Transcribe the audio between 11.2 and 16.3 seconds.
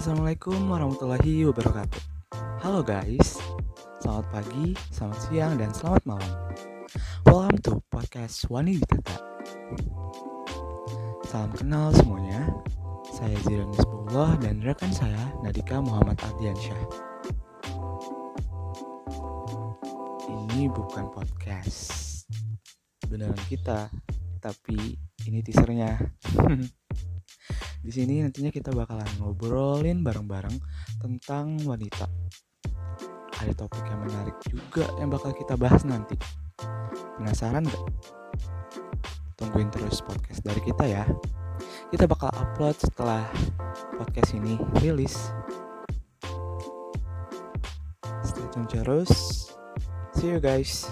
Salam kenal semuanya. Saya Ziran Nisbullah dan rekan saya Nadika Muhammad